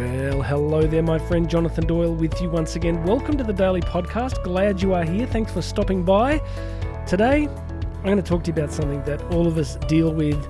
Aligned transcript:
Well, 0.00 0.40
hello 0.40 0.86
there, 0.86 1.02
my 1.02 1.18
friend 1.18 1.46
Jonathan 1.46 1.86
Doyle 1.86 2.14
with 2.14 2.40
you 2.40 2.48
once 2.48 2.74
again. 2.74 3.04
Welcome 3.04 3.36
to 3.36 3.44
the 3.44 3.52
Daily 3.52 3.82
Podcast. 3.82 4.42
Glad 4.42 4.80
you 4.80 4.94
are 4.94 5.04
here. 5.04 5.26
Thanks 5.26 5.52
for 5.52 5.60
stopping 5.60 6.04
by. 6.04 6.40
Today, 7.06 7.46
I'm 7.46 8.04
going 8.04 8.16
to 8.16 8.22
talk 8.22 8.42
to 8.44 8.46
you 8.50 8.54
about 8.54 8.72
something 8.72 9.02
that 9.02 9.20
all 9.24 9.46
of 9.46 9.58
us 9.58 9.76
deal 9.88 10.10
with 10.10 10.42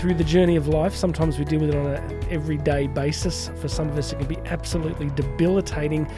through 0.00 0.14
the 0.14 0.24
journey 0.24 0.56
of 0.56 0.66
life. 0.66 0.92
Sometimes 0.92 1.38
we 1.38 1.44
deal 1.44 1.60
with 1.60 1.68
it 1.68 1.76
on 1.76 1.86
an 1.86 2.24
everyday 2.30 2.88
basis. 2.88 3.52
For 3.60 3.68
some 3.68 3.88
of 3.88 3.96
us, 3.96 4.12
it 4.12 4.18
can 4.18 4.26
be 4.26 4.38
absolutely 4.46 5.10
debilitating. 5.10 6.10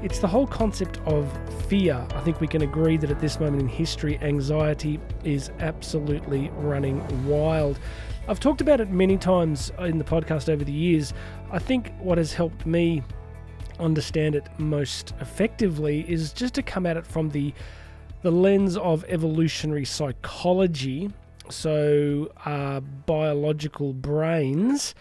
It's 0.00 0.20
the 0.20 0.28
whole 0.28 0.46
concept 0.46 1.00
of 1.06 1.28
fear. 1.66 2.06
I 2.14 2.20
think 2.20 2.40
we 2.40 2.46
can 2.46 2.62
agree 2.62 2.96
that 2.98 3.10
at 3.10 3.18
this 3.18 3.40
moment 3.40 3.62
in 3.62 3.68
history, 3.68 4.16
anxiety 4.20 5.00
is 5.24 5.50
absolutely 5.58 6.50
running 6.58 7.02
wild. 7.26 7.80
I've 8.28 8.38
talked 8.38 8.60
about 8.60 8.80
it 8.80 8.90
many 8.90 9.16
times 9.16 9.72
in 9.80 9.98
the 9.98 10.04
podcast 10.04 10.48
over 10.48 10.62
the 10.62 10.70
years. 10.70 11.12
I 11.50 11.58
think 11.58 11.92
what 11.98 12.16
has 12.16 12.32
helped 12.32 12.64
me 12.64 13.02
understand 13.80 14.36
it 14.36 14.46
most 14.58 15.14
effectively 15.20 16.08
is 16.08 16.32
just 16.32 16.54
to 16.54 16.62
come 16.62 16.86
at 16.86 16.96
it 16.96 17.06
from 17.06 17.30
the 17.30 17.52
the 18.22 18.30
lens 18.30 18.76
of 18.76 19.04
evolutionary 19.08 19.84
psychology. 19.84 21.10
So, 21.50 22.30
our 22.44 22.80
biological 22.80 23.92
brains 23.92 24.94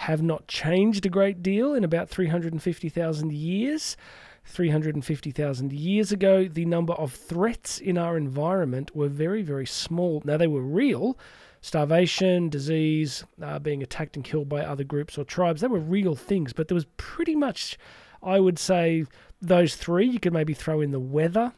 have 0.00 0.22
not 0.22 0.48
changed 0.48 1.04
a 1.04 1.10
great 1.10 1.42
deal 1.42 1.74
in 1.74 1.84
about 1.84 2.08
350,000 2.08 3.32
years. 3.34 3.98
350,000 4.46 5.72
years 5.74 6.10
ago, 6.10 6.48
the 6.48 6.64
number 6.64 6.94
of 6.94 7.12
threats 7.12 7.78
in 7.78 7.98
our 7.98 8.16
environment 8.16 8.96
were 8.96 9.08
very, 9.08 9.42
very 9.42 9.66
small. 9.66 10.22
Now, 10.24 10.38
they 10.38 10.46
were 10.46 10.62
real, 10.62 11.18
starvation, 11.60 12.48
disease, 12.48 13.24
uh, 13.42 13.58
being 13.58 13.82
attacked 13.82 14.16
and 14.16 14.24
killed 14.24 14.48
by 14.48 14.62
other 14.62 14.84
groups 14.84 15.18
or 15.18 15.24
tribes. 15.24 15.60
They 15.60 15.66
were 15.66 15.78
real 15.78 16.14
things, 16.14 16.54
but 16.54 16.68
there 16.68 16.74
was 16.74 16.86
pretty 16.96 17.36
much, 17.36 17.76
I 18.22 18.40
would 18.40 18.58
say, 18.58 19.04
those 19.42 19.76
three. 19.76 20.06
You 20.06 20.18
could 20.18 20.32
maybe 20.32 20.54
throw 20.54 20.80
in 20.80 20.92
the 20.92 20.98
weather, 20.98 21.52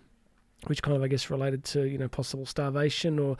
which 0.66 0.82
kind 0.82 0.96
of, 0.96 1.02
I 1.04 1.06
guess, 1.06 1.30
related 1.30 1.62
to 1.66 1.84
you 1.84 1.96
know 1.96 2.08
possible 2.08 2.46
starvation 2.46 3.20
or 3.20 3.36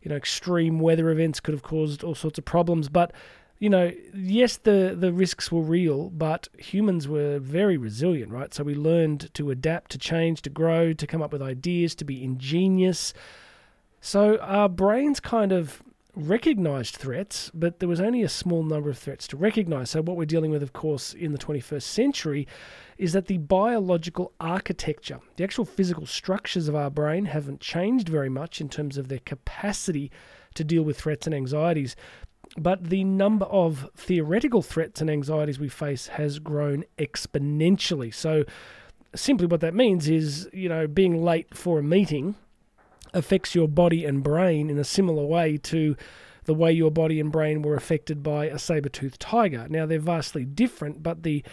you 0.00 0.08
know 0.08 0.16
extreme 0.16 0.80
weather 0.80 1.10
events 1.10 1.40
could 1.40 1.52
have 1.52 1.62
caused 1.62 2.02
all 2.02 2.14
sorts 2.14 2.38
of 2.38 2.46
problems. 2.46 2.88
But 2.88 3.12
you 3.58 3.70
know, 3.70 3.92
yes, 4.14 4.58
the 4.58 4.94
the 4.98 5.12
risks 5.12 5.50
were 5.50 5.62
real, 5.62 6.10
but 6.10 6.48
humans 6.58 7.08
were 7.08 7.38
very 7.38 7.76
resilient, 7.76 8.30
right? 8.30 8.52
So 8.52 8.64
we 8.64 8.74
learned 8.74 9.32
to 9.34 9.50
adapt, 9.50 9.92
to 9.92 9.98
change, 9.98 10.42
to 10.42 10.50
grow, 10.50 10.92
to 10.92 11.06
come 11.06 11.22
up 11.22 11.32
with 11.32 11.42
ideas, 11.42 11.94
to 11.96 12.04
be 12.04 12.22
ingenious. 12.22 13.14
So 14.00 14.36
our 14.38 14.68
brains 14.68 15.20
kind 15.20 15.52
of 15.52 15.82
recognized 16.16 16.96
threats, 16.96 17.50
but 17.52 17.78
there 17.78 17.88
was 17.88 18.00
only 18.00 18.22
a 18.22 18.28
small 18.28 18.62
number 18.62 18.88
of 18.88 18.98
threats 18.98 19.28
to 19.28 19.36
recognize. 19.36 19.90
So, 19.90 20.02
what 20.02 20.16
we're 20.16 20.24
dealing 20.24 20.50
with, 20.50 20.62
of 20.62 20.72
course, 20.72 21.12
in 21.12 21.32
the 21.32 21.38
21st 21.38 21.82
century 21.82 22.48
is 22.96 23.12
that 23.12 23.26
the 23.26 23.38
biological 23.38 24.32
architecture, 24.40 25.20
the 25.36 25.44
actual 25.44 25.66
physical 25.66 26.06
structures 26.06 26.68
of 26.68 26.74
our 26.74 26.90
brain, 26.90 27.26
haven't 27.26 27.60
changed 27.60 28.08
very 28.08 28.30
much 28.30 28.60
in 28.60 28.68
terms 28.68 28.96
of 28.96 29.08
their 29.08 29.20
capacity 29.20 30.10
to 30.54 30.64
deal 30.64 30.82
with 30.82 30.98
threats 30.98 31.26
and 31.26 31.34
anxieties. 31.34 31.94
But 32.58 32.84
the 32.84 33.04
number 33.04 33.46
of 33.46 33.90
theoretical 33.96 34.62
threats 34.62 35.00
and 35.00 35.10
anxieties 35.10 35.58
we 35.58 35.68
face 35.68 36.08
has 36.08 36.38
grown 36.38 36.84
exponentially. 36.98 38.14
So, 38.14 38.44
simply 39.14 39.46
what 39.46 39.60
that 39.60 39.74
means 39.74 40.08
is, 40.08 40.48
you 40.52 40.68
know, 40.68 40.86
being 40.86 41.22
late 41.22 41.54
for 41.54 41.78
a 41.78 41.82
meeting 41.82 42.34
affects 43.12 43.54
your 43.54 43.68
body 43.68 44.04
and 44.04 44.22
brain 44.22 44.70
in 44.70 44.78
a 44.78 44.84
similar 44.84 45.24
way 45.24 45.56
to 45.56 45.96
the 46.44 46.54
way 46.54 46.72
your 46.72 46.90
body 46.90 47.20
and 47.20 47.32
brain 47.32 47.62
were 47.62 47.74
affected 47.74 48.22
by 48.22 48.46
a 48.46 48.58
saber-toothed 48.58 49.20
tiger. 49.20 49.66
Now 49.68 49.84
they're 49.84 49.98
vastly 49.98 50.44
different, 50.44 51.02
but 51.02 51.22
the 51.22 51.44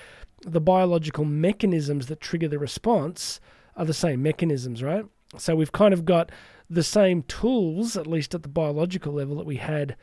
the 0.46 0.62
biological 0.62 1.24
mechanisms 1.24 2.08
that 2.08 2.20
trigger 2.20 2.50
the 2.50 2.60
response 2.60 3.40
are 3.78 3.86
the 3.86 3.94
same 3.94 4.22
mechanisms, 4.22 4.84
right? 4.84 5.06
So 5.38 5.56
we've 5.56 5.72
kind 5.72 5.94
of 5.94 6.06
got 6.06 6.32
the 6.70 6.84
same 6.84 7.24
tools, 7.24 7.96
at 7.96 8.08
least 8.08 8.36
at 8.36 8.44
the 8.44 8.50
biological 8.50 9.14
level, 9.14 9.38
that 9.38 9.46
we 9.46 9.56
had 9.56 9.96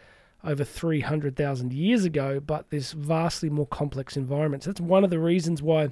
over 0.44 0.64
300,000 0.64 1.72
years 1.72 2.04
ago, 2.04 2.40
but 2.40 2.70
this 2.70 2.92
vastly 2.92 3.50
more 3.50 3.66
complex 3.66 4.16
environment. 4.16 4.62
So 4.62 4.70
that's 4.70 4.80
one 4.80 5.04
of 5.04 5.10
the 5.10 5.18
reasons 5.18 5.62
why 5.62 5.90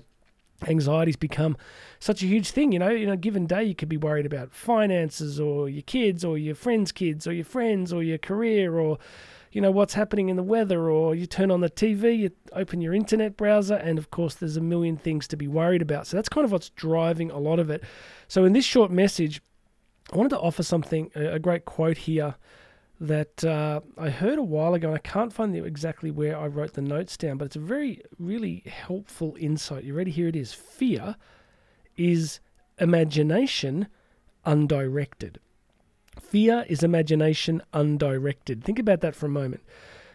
anxiety's 0.67 1.17
become 1.17 1.57
such 2.01 2.23
a 2.23 2.27
huge 2.27 2.51
thing. 2.51 2.73
You 2.73 2.79
know, 2.79 2.91
in 2.91 3.09
a 3.09 3.17
given 3.17 3.47
day, 3.47 3.65
you 3.65 3.75
could 3.75 3.89
be 3.89 3.97
worried 3.97 4.27
about 4.27 4.53
finances 4.53 5.39
or 5.39 5.69
your 5.69 5.83
kids 5.83 6.25
or 6.25 6.39
your 6.39 6.55
friends' 6.55 6.93
kids 6.93 7.27
or 7.27 7.33
your 7.33 7.45
friends 7.45 7.93
or 7.93 8.03
your 8.03 8.19
career 8.19 8.79
or, 8.79 8.99
you 9.53 9.61
know, 9.61 9.71
what's 9.71 9.95
happening 9.95 10.29
in 10.29 10.37
the 10.37 10.43
weather 10.43 10.91
or 10.91 11.15
you 11.15 11.27
turn 11.27 11.51
on 11.51 11.61
the 11.61 11.71
TV, 11.71 12.19
you 12.19 12.31
open 12.53 12.81
your 12.81 12.95
internet 12.95 13.37
browser, 13.37 13.75
and 13.75 13.99
of 13.99 14.11
course, 14.11 14.35
there's 14.35 14.57
a 14.57 14.61
million 14.61 14.97
things 14.97 15.29
to 15.29 15.37
be 15.37 15.47
worried 15.47 15.83
about. 15.83 16.07
So 16.07 16.17
that's 16.17 16.29
kind 16.29 16.45
of 16.45 16.53
what's 16.53 16.71
driving 16.71 17.31
a 17.31 17.39
lot 17.39 17.59
of 17.59 17.71
it. 17.71 17.85
So 18.27 18.45
in 18.45 18.53
this 18.53 18.65
short 18.65 18.91
message, 18.91 19.41
I 20.13 20.17
wanted 20.17 20.31
to 20.31 20.41
offer 20.41 20.63
something, 20.63 21.11
a 21.15 21.39
great 21.39 21.67
quote 21.67 21.99
here 21.99 22.35
that 23.01 23.45
uh, 23.45 23.81
I 23.97 24.11
heard 24.11 24.39
a 24.39 24.43
while 24.43 24.75
ago, 24.75 24.89
and 24.89 24.97
I 24.97 25.01
can't 25.01 25.33
find 25.33 25.55
exactly 25.57 26.11
where 26.11 26.37
I 26.37 26.47
wrote 26.47 26.75
the 26.75 26.83
notes 26.83 27.17
down, 27.17 27.39
but 27.39 27.47
it's 27.47 27.57
a 27.57 27.61
very, 27.61 28.03
really 28.19 28.65
helpful 28.67 29.37
insight. 29.39 29.85
You 29.85 29.95
ready? 29.95 30.11
Here 30.11 30.29
it 30.29 30.37
is. 30.37 30.53
Fear 30.53 31.17
is 31.97 32.41
imagination 32.79 33.89
undirected. 34.45 35.39
Fear 36.21 36.65
is 36.69 36.83
imagination 36.83 37.63
undirected. 37.73 38.65
Think 38.65 38.79
about 38.79 39.01
that 39.01 39.15
for 39.15 39.27
a 39.27 39.31
moment. 39.31 39.63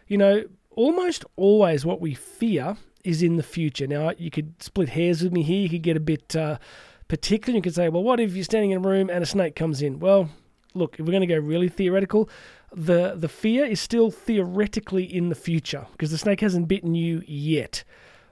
You 0.06 0.18
know, 0.18 0.44
almost 0.70 1.24
always 1.36 1.86
what 1.86 2.00
we 2.00 2.14
fear 2.14 2.76
is 3.04 3.22
in 3.22 3.36
the 3.36 3.42
future. 3.42 3.86
Now, 3.86 4.12
you 4.18 4.30
could 4.30 4.62
split 4.62 4.90
hairs 4.90 5.22
with 5.22 5.32
me 5.32 5.42
here. 5.42 5.62
You 5.62 5.70
could 5.70 5.82
get 5.82 5.96
a 5.96 6.00
bit 6.00 6.36
uh, 6.36 6.58
particular. 7.08 7.56
You 7.56 7.62
could 7.62 7.74
say, 7.74 7.88
well, 7.88 8.02
what 8.02 8.20
if 8.20 8.34
you're 8.34 8.44
standing 8.44 8.72
in 8.72 8.78
a 8.84 8.88
room 8.88 9.08
and 9.10 9.22
a 9.22 9.26
snake 9.26 9.56
comes 9.56 9.80
in? 9.80 10.00
Well, 10.00 10.30
look, 10.74 10.98
if 10.98 11.06
we're 11.06 11.12
going 11.12 11.20
to 11.20 11.26
go 11.26 11.38
really 11.38 11.68
theoretical, 11.68 12.28
the 12.72 13.14
the 13.16 13.28
fear 13.28 13.64
is 13.64 13.80
still 13.80 14.10
theoretically 14.10 15.04
in 15.04 15.28
the 15.28 15.34
future 15.34 15.86
because 15.92 16.10
the 16.10 16.18
snake 16.18 16.40
hasn't 16.40 16.68
bitten 16.68 16.94
you 16.94 17.22
yet. 17.26 17.84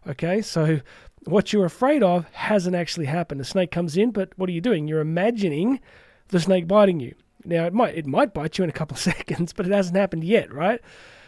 Okay, 0.06 0.42
so 0.42 0.80
what 1.24 1.52
you're 1.52 1.64
afraid 1.64 2.02
of 2.02 2.26
hasn't 2.32 2.74
actually 2.74 3.06
happened. 3.06 3.40
The 3.40 3.44
snake 3.44 3.70
comes 3.70 3.96
in, 3.96 4.10
but 4.10 4.36
what 4.36 4.48
are 4.48 4.52
you 4.52 4.60
doing? 4.60 4.88
You're 4.88 5.00
imagining 5.00 5.80
the 6.28 6.40
snake 6.40 6.66
biting 6.66 6.98
you. 6.98 7.14
Now 7.44 7.66
it 7.66 7.72
might 7.72 7.94
it 7.94 8.06
might 8.06 8.34
bite 8.34 8.58
you 8.58 8.64
in 8.64 8.70
a 8.70 8.74
couple 8.74 8.94
of 8.96 9.00
seconds, 9.00 9.52
but 9.52 9.66
it 9.66 9.72
hasn't 9.72 9.96
happened 9.96 10.24
yet, 10.24 10.52
right? 10.52 10.80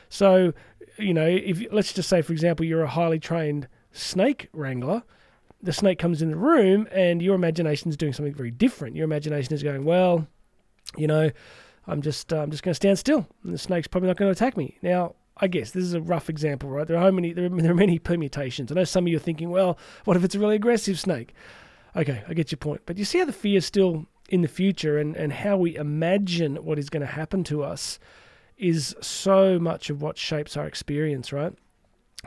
So, 0.09 0.53
you 0.99 1.15
know, 1.15 1.27
if 1.27 1.63
let's 1.73 1.93
just 1.93 2.09
say 2.09 2.23
for 2.23 2.33
example 2.33 2.67
you're 2.67 2.83
a 2.83 2.89
highly 2.89 3.21
trained 3.21 3.69
snake 3.93 4.49
wrangler, 4.53 5.05
the 5.63 5.73
snake 5.73 5.99
comes 5.99 6.21
in 6.21 6.31
the 6.31 6.37
room 6.37 6.89
and 6.93 7.23
your 7.23 7.35
imagination 7.35 7.89
is 7.89 7.97
doing 7.97 8.13
something 8.13 8.35
very 8.35 8.51
different. 8.51 8.97
Your 8.97 9.05
imagination 9.05 9.55
is 9.55 9.63
going, 9.63 9.85
well, 9.85 10.27
you 10.97 11.07
know, 11.07 11.31
I'm 11.87 12.03
just 12.03 12.33
uh, 12.33 12.39
I'm 12.39 12.51
just 12.51 12.63
going 12.63 12.71
to 12.71 12.77
stand 12.77 12.99
still, 12.99 13.27
and 13.43 13.53
the 13.53 13.59
snake's 13.59 13.89
probably 13.89 14.09
not 14.09 14.17
going 14.17 14.29
to 14.29 14.33
attack 14.33 14.57
me. 14.57 14.79
Now, 14.83 15.15
I 15.37 15.49
guess 15.49 15.73
this 15.73 15.85
is 15.85 15.95
a 15.95 16.01
rough 16.01 16.31
example, 16.31 16.71
right? 16.71 16.87
There 16.87 16.97
are 16.97 17.13
many 17.13 17.33
there 17.33 17.47
are, 17.47 17.49
there 17.63 17.73
are 17.73 17.77
many 17.77 17.99
permutations. 17.99 18.71
I 18.71 18.75
know 18.75 18.85
some 18.85 19.05
of 19.05 19.09
you 19.09 19.17
are 19.17 19.21
thinking, 19.21 19.51
well, 19.51 19.79
what 20.05 20.17
if 20.17 20.25
it's 20.25 20.35
a 20.35 20.39
really 20.39 20.57
aggressive 20.57 20.99
snake? 20.99 21.35
Okay, 21.97 22.25
I 22.29 22.35
get 22.35 22.51
your 22.51 22.59
point, 22.59 22.83
but 22.87 22.99
you 22.99 23.05
see 23.05 23.19
how 23.19 23.25
the 23.25 23.33
fear 23.33 23.59
is 23.59 23.67
still 23.67 24.07
in 24.29 24.43
the 24.43 24.49
future, 24.49 24.99
and 24.99 25.17
and 25.17 25.33
how 25.33 25.57
we 25.57 25.77
imagine 25.77 26.57
what 26.57 26.79
is 26.79 26.89
going 26.89 27.03
to 27.03 27.07
happen 27.07 27.45
to 27.45 27.63
us 27.63 27.99
is 28.57 28.95
so 29.01 29.59
much 29.59 29.91
of 29.91 30.01
what 30.01 30.17
shapes 30.17 30.57
our 30.57 30.67
experience, 30.67 31.33
right? 31.33 31.53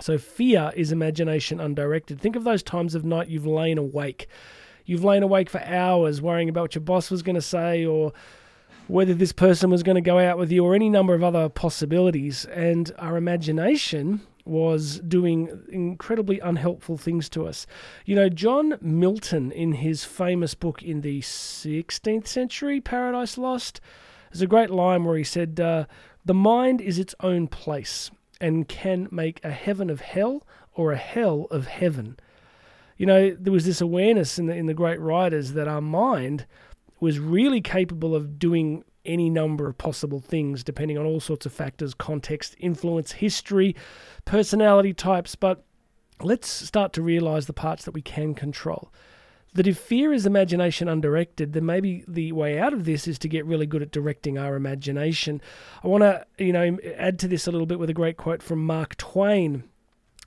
So 0.02 0.18
fear 0.18 0.72
is 0.76 0.92
imagination 0.92 1.60
undirected. 1.60 2.20
Think 2.20 2.36
of 2.36 2.44
those 2.44 2.62
times 2.62 2.96
of 2.96 3.04
night 3.04 3.30
you've 3.30 3.48
lain 3.48 3.78
awake. 3.78 4.28
You've 4.86 5.04
lain 5.04 5.24
awake 5.24 5.50
for 5.50 5.62
hours 5.62 6.22
worrying 6.22 6.50
about 6.50 6.62
what 6.62 6.76
your 6.76 6.84
boss 6.84 7.10
was 7.10 7.24
going 7.24 7.36
to 7.36 7.42
say 7.42 7.86
or 7.86 8.14
whether 8.88 9.14
this 9.14 9.32
person 9.32 9.70
was 9.70 9.84
going 9.84 9.96
to 9.96 10.02
go 10.02 10.20
out 10.20 10.38
with 10.38 10.52
you 10.52 10.64
or 10.66 10.74
any 10.74 10.90
number 10.90 11.14
of 11.14 11.24
other 11.24 11.50
possibilities. 11.50 12.46
And 12.46 12.92
our 12.98 13.18
imagination 13.18 14.22
was 14.46 15.00
doing 15.00 15.66
incredibly 15.70 16.40
unhelpful 16.40 16.98
things 16.98 17.30
to 17.30 17.46
us. 17.46 17.68
You 18.06 18.16
know, 18.16 18.30
John 18.30 18.78
Milton, 18.82 19.52
in 19.52 19.74
his 19.74 20.06
famous 20.06 20.54
book 20.54 20.82
in 20.82 21.02
the 21.02 21.20
16th 21.22 22.28
century, 22.28 22.80
Paradise 22.80 23.38
Lost, 23.38 23.82
there's 24.32 24.42
a 24.42 24.48
great 24.48 24.70
line 24.70 25.04
where 25.04 25.18
he 25.18 25.24
said, 25.24 25.60
uh, 25.60 25.86
The 26.26 26.34
mind 26.34 26.82
is 26.82 26.98
its 26.98 27.16
own 27.20 27.48
place 27.48 28.10
and 28.40 28.68
can 28.68 29.08
make 29.12 29.44
a 29.44 29.52
heaven 29.52 29.90
of 29.90 30.02
hell 30.02 30.46
or 30.74 30.92
a 30.92 30.98
hell 30.98 31.48
of 31.52 31.68
heaven. 31.68 32.18
You 32.98 33.06
know, 33.06 33.32
there 33.32 33.54
was 33.54 33.66
this 33.66 33.82
awareness 33.82 34.40
in 34.40 34.48
the, 34.48 34.56
in 34.56 34.66
the 34.66 34.74
great 34.74 35.00
writers 35.00 35.54
that 35.54 35.68
our 35.68 35.82
mind 35.82 36.46
was 37.00 37.20
really 37.20 37.62
capable 37.62 38.16
of 38.16 38.40
doing 38.40 38.84
any 39.06 39.30
number 39.30 39.68
of 39.68 39.78
possible 39.78 40.20
things 40.20 40.64
depending 40.64 40.98
on 40.98 41.06
all 41.06 41.20
sorts 41.20 41.46
of 41.46 41.54
factors 41.54 41.94
context, 41.94 42.56
influence, 42.60 43.14
history, 43.14 43.76
personality 44.26 44.94
types. 44.94 45.36
But 45.36 45.64
let's 46.22 46.48
start 46.50 46.94
to 46.94 47.02
realize 47.02 47.48
the 47.48 47.54
parts 47.54 47.86
that 47.86 47.94
we 47.94 48.02
can 48.02 48.36
control. 48.36 48.92
That 49.54 49.66
if 49.66 49.78
fear 49.78 50.14
is 50.14 50.26
imagination 50.26 50.88
undirected, 50.88 51.54
then 51.54 51.66
maybe 51.66 52.04
the 52.08 52.32
way 52.34 52.60
out 52.60 52.74
of 52.74 52.86
this 52.86 53.08
is 53.08 53.18
to 53.20 53.30
get 53.30 53.46
really 53.46 53.66
good 53.66 53.82
at 53.82 53.92
directing 53.92 54.38
our 54.38 54.56
imagination. 54.56 55.42
I 55.84 55.88
want 55.88 56.04
to, 56.04 56.26
you 56.38 56.54
know, 56.54 56.78
add 56.98 57.18
to 57.20 57.28
this 57.28 57.48
a 57.48 57.52
little 57.52 57.66
bit 57.66 57.80
with 57.80 57.90
a 57.90 57.94
great 57.94 58.18
quote 58.18 58.44
from 58.44 58.64
Mark 58.64 58.98
Twain. 58.98 59.64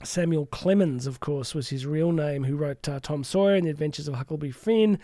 Samuel 0.03 0.47
Clemens, 0.47 1.05
of 1.05 1.19
course, 1.19 1.53
was 1.53 1.69
his 1.69 1.85
real 1.85 2.11
name, 2.11 2.43
who 2.43 2.55
wrote 2.55 2.89
uh, 2.89 2.99
Tom 2.99 3.23
Sawyer 3.23 3.55
and 3.55 3.67
The 3.67 3.69
Adventures 3.69 4.07
of 4.07 4.15
Huckleberry 4.15 4.51
Finn 4.51 4.97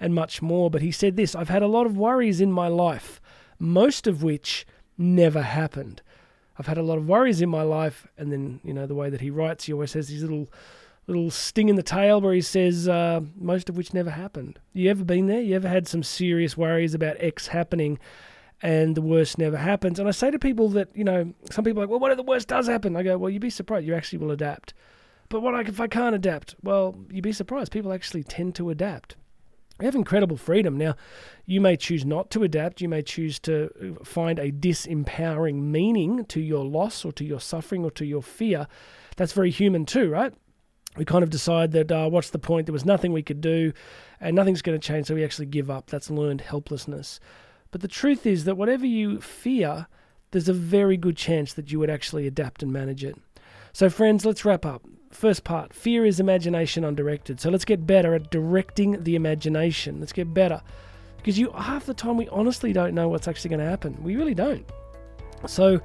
and 0.00 0.14
much 0.14 0.42
more. 0.42 0.70
But 0.70 0.82
he 0.82 0.90
said 0.90 1.16
this 1.16 1.34
I've 1.34 1.48
had 1.48 1.62
a 1.62 1.68
lot 1.68 1.86
of 1.86 1.96
worries 1.96 2.40
in 2.40 2.52
my 2.52 2.68
life, 2.68 3.20
most 3.58 4.06
of 4.06 4.22
which 4.22 4.66
never 4.98 5.42
happened. 5.42 6.02
I've 6.58 6.66
had 6.66 6.78
a 6.78 6.82
lot 6.82 6.98
of 6.98 7.08
worries 7.08 7.42
in 7.42 7.50
my 7.50 7.62
life, 7.62 8.06
and 8.16 8.32
then, 8.32 8.60
you 8.64 8.72
know, 8.72 8.86
the 8.86 8.94
way 8.94 9.10
that 9.10 9.20
he 9.20 9.30
writes, 9.30 9.64
he 9.64 9.72
always 9.72 9.92
has 9.92 10.08
these 10.08 10.22
little 10.22 10.48
little 11.06 11.30
sting 11.30 11.68
in 11.68 11.76
the 11.76 11.82
tail 11.82 12.20
where 12.20 12.34
he 12.34 12.40
says, 12.40 12.88
uh, 12.88 13.20
most 13.36 13.68
of 13.68 13.76
which 13.76 13.94
never 13.94 14.10
happened. 14.10 14.58
You 14.72 14.90
ever 14.90 15.04
been 15.04 15.26
there? 15.26 15.40
You 15.40 15.54
ever 15.54 15.68
had 15.68 15.86
some 15.86 16.02
serious 16.02 16.56
worries 16.56 16.94
about 16.94 17.16
X 17.20 17.46
happening 17.48 17.98
and 18.60 18.96
the 18.96 19.02
worst 19.02 19.38
never 19.38 19.56
happens? 19.56 20.00
And 20.00 20.08
I 20.08 20.10
say 20.10 20.30
to 20.30 20.38
people 20.38 20.68
that, 20.70 20.88
you 20.94 21.04
know, 21.04 21.32
some 21.50 21.64
people 21.64 21.80
are 21.80 21.84
like, 21.84 21.90
well, 21.90 22.00
what 22.00 22.10
if 22.10 22.16
the 22.16 22.24
worst 22.24 22.48
does 22.48 22.66
happen? 22.66 22.96
I 22.96 23.04
go, 23.04 23.16
well, 23.18 23.30
you'd 23.30 23.40
be 23.40 23.50
surprised. 23.50 23.86
You 23.86 23.94
actually 23.94 24.18
will 24.18 24.32
adapt. 24.32 24.74
But 25.28 25.42
what 25.42 25.68
if 25.68 25.80
I 25.80 25.86
can't 25.86 26.14
adapt? 26.14 26.56
Well, 26.62 26.96
you'd 27.10 27.22
be 27.22 27.32
surprised. 27.32 27.72
People 27.72 27.92
actually 27.92 28.24
tend 28.24 28.54
to 28.56 28.70
adapt. 28.70 29.16
We 29.78 29.84
have 29.84 29.94
incredible 29.94 30.38
freedom. 30.38 30.76
Now, 30.76 30.94
you 31.44 31.60
may 31.60 31.76
choose 31.76 32.04
not 32.04 32.30
to 32.30 32.42
adapt. 32.42 32.80
You 32.80 32.88
may 32.88 33.02
choose 33.02 33.38
to 33.40 33.98
find 34.04 34.38
a 34.38 34.50
disempowering 34.50 35.62
meaning 35.62 36.24
to 36.26 36.40
your 36.40 36.64
loss 36.64 37.04
or 37.04 37.12
to 37.12 37.24
your 37.24 37.40
suffering 37.40 37.84
or 37.84 37.90
to 37.92 38.06
your 38.06 38.22
fear. 38.22 38.68
That's 39.16 39.32
very 39.32 39.50
human 39.50 39.84
too, 39.84 40.10
right? 40.10 40.32
We 40.96 41.04
kind 41.04 41.22
of 41.22 41.28
decide 41.28 41.72
that 41.72 41.92
uh, 41.92 42.08
what's 42.08 42.30
the 42.30 42.38
point? 42.38 42.66
There 42.66 42.72
was 42.72 42.86
nothing 42.86 43.12
we 43.12 43.22
could 43.22 43.42
do 43.42 43.72
and 44.18 44.34
nothing's 44.34 44.62
going 44.62 44.78
to 44.78 44.86
change, 44.86 45.08
so 45.08 45.14
we 45.14 45.24
actually 45.24 45.46
give 45.46 45.70
up. 45.70 45.90
That's 45.90 46.10
learned 46.10 46.40
helplessness. 46.40 47.20
But 47.70 47.82
the 47.82 47.88
truth 47.88 48.24
is 48.24 48.44
that 48.44 48.56
whatever 48.56 48.86
you 48.86 49.20
fear, 49.20 49.88
there's 50.30 50.48
a 50.48 50.54
very 50.54 50.96
good 50.96 51.18
chance 51.18 51.52
that 51.52 51.70
you 51.70 51.78
would 51.78 51.90
actually 51.90 52.26
adapt 52.26 52.62
and 52.62 52.72
manage 52.72 53.04
it. 53.04 53.16
So, 53.76 53.90
friends, 53.90 54.24
let's 54.24 54.42
wrap 54.46 54.64
up. 54.64 54.80
First 55.10 55.44
part 55.44 55.74
fear 55.74 56.06
is 56.06 56.18
imagination 56.18 56.82
undirected. 56.82 57.42
So 57.42 57.50
let's 57.50 57.66
get 57.66 57.86
better 57.86 58.14
at 58.14 58.30
directing 58.30 59.04
the 59.04 59.16
imagination. 59.16 60.00
Let's 60.00 60.14
get 60.14 60.32
better. 60.32 60.62
Because 61.18 61.38
you 61.38 61.50
half 61.52 61.84
the 61.84 61.92
time 61.92 62.16
we 62.16 62.26
honestly 62.28 62.72
don't 62.72 62.94
know 62.94 63.10
what's 63.10 63.28
actually 63.28 63.50
going 63.50 63.60
to 63.60 63.66
happen. 63.66 64.02
We 64.02 64.16
really 64.16 64.32
don't. 64.32 64.64
So 65.46 65.78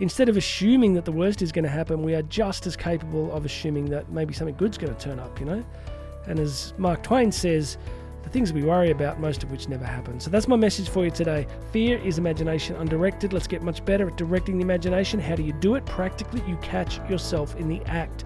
instead 0.00 0.30
of 0.30 0.38
assuming 0.38 0.94
that 0.94 1.04
the 1.04 1.12
worst 1.12 1.42
is 1.42 1.52
going 1.52 1.64
to 1.64 1.70
happen, 1.70 2.02
we 2.02 2.14
are 2.14 2.22
just 2.22 2.66
as 2.66 2.76
capable 2.76 3.30
of 3.30 3.44
assuming 3.44 3.90
that 3.90 4.10
maybe 4.10 4.32
something 4.32 4.56
good's 4.56 4.78
going 4.78 4.94
to 4.94 4.98
turn 4.98 5.18
up, 5.18 5.38
you 5.38 5.44
know? 5.44 5.62
And 6.26 6.38
as 6.38 6.72
Mark 6.78 7.02
Twain 7.02 7.30
says, 7.30 7.76
the 8.24 8.30
things 8.30 8.52
we 8.52 8.62
worry 8.62 8.90
about, 8.90 9.20
most 9.20 9.42
of 9.42 9.50
which 9.50 9.68
never 9.68 9.84
happen. 9.84 10.18
So 10.18 10.30
that's 10.30 10.48
my 10.48 10.56
message 10.56 10.88
for 10.88 11.04
you 11.04 11.10
today. 11.10 11.46
Fear 11.72 11.98
is 11.98 12.18
imagination 12.18 12.74
undirected. 12.76 13.32
Let's 13.32 13.46
get 13.46 13.62
much 13.62 13.84
better 13.84 14.08
at 14.08 14.16
directing 14.16 14.56
the 14.58 14.64
imagination. 14.64 15.20
How 15.20 15.36
do 15.36 15.42
you 15.42 15.52
do 15.52 15.74
it? 15.74 15.84
Practically, 15.86 16.42
you 16.48 16.56
catch 16.56 16.98
yourself 17.08 17.54
in 17.56 17.68
the 17.68 17.82
act 17.84 18.24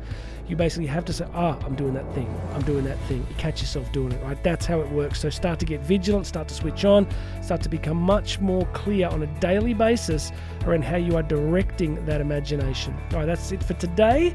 you 0.48 0.56
basically 0.56 0.86
have 0.86 1.04
to 1.04 1.12
say, 1.12 1.26
ah, 1.34 1.58
I'm 1.64 1.74
doing 1.74 1.94
that 1.94 2.12
thing, 2.14 2.28
I'm 2.54 2.62
doing 2.62 2.84
that 2.84 2.98
thing. 3.00 3.24
You 3.28 3.34
catch 3.36 3.60
yourself 3.60 3.90
doing 3.92 4.12
it, 4.12 4.22
right? 4.22 4.42
That's 4.42 4.64
how 4.64 4.80
it 4.80 4.90
works. 4.90 5.20
So 5.20 5.30
start 5.30 5.58
to 5.60 5.66
get 5.66 5.80
vigilant, 5.80 6.26
start 6.26 6.48
to 6.48 6.54
switch 6.54 6.84
on, 6.84 7.06
start 7.42 7.62
to 7.62 7.68
become 7.68 7.98
much 7.98 8.40
more 8.40 8.64
clear 8.72 9.08
on 9.08 9.22
a 9.22 9.26
daily 9.40 9.74
basis 9.74 10.32
around 10.64 10.84
how 10.84 10.96
you 10.96 11.16
are 11.16 11.22
directing 11.22 12.04
that 12.06 12.20
imagination. 12.20 12.96
All 13.12 13.18
right, 13.18 13.26
that's 13.26 13.52
it 13.52 13.62
for 13.62 13.74
today. 13.74 14.34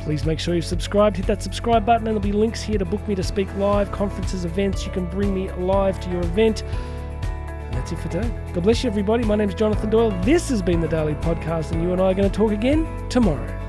Please 0.00 0.24
make 0.24 0.40
sure 0.40 0.54
you've 0.54 0.64
subscribed. 0.64 1.18
Hit 1.18 1.26
that 1.26 1.42
subscribe 1.42 1.84
button, 1.84 2.06
and 2.06 2.16
there'll 2.16 2.20
be 2.20 2.32
links 2.32 2.62
here 2.62 2.78
to 2.78 2.86
book 2.86 3.06
me 3.06 3.14
to 3.14 3.22
speak 3.22 3.54
live, 3.56 3.92
conferences, 3.92 4.46
events. 4.46 4.86
You 4.86 4.92
can 4.92 5.04
bring 5.10 5.34
me 5.34 5.52
live 5.52 6.00
to 6.00 6.10
your 6.10 6.22
event. 6.22 6.62
And 6.62 7.74
that's 7.74 7.92
it 7.92 7.98
for 7.98 8.08
today. 8.08 8.30
God 8.54 8.62
bless 8.62 8.82
you, 8.82 8.88
everybody. 8.88 9.24
My 9.24 9.36
name 9.36 9.50
is 9.50 9.54
Jonathan 9.54 9.90
Doyle. 9.90 10.10
This 10.22 10.48
has 10.48 10.62
been 10.62 10.80
the 10.80 10.88
Daily 10.88 11.14
Podcast, 11.16 11.72
and 11.72 11.82
you 11.82 11.92
and 11.92 12.00
I 12.00 12.12
are 12.12 12.14
going 12.14 12.30
to 12.30 12.34
talk 12.34 12.50
again 12.50 12.86
tomorrow. 13.10 13.59